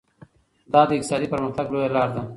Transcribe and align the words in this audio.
دا 0.73 0.81
د 0.87 0.91
اقتصادي 0.97 1.27
پرمختګ 1.33 1.65
لویه 1.73 1.89
لار 1.95 2.09
ده. 2.15 2.21